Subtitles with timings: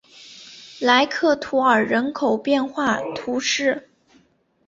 [0.79, 3.87] 莱克图尔人口变化图示